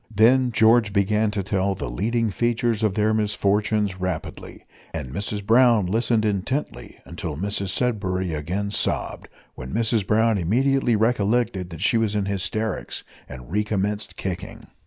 [0.09, 5.85] Then George began to tell the leading features of their misfortunes rapidly, and Mrs Brown
[5.85, 12.15] listened intently until Mrs Sudberry again sobbed, when Mrs Brown immediately recollected that she was
[12.15, 14.63] in hysterics, and recommenced kicking.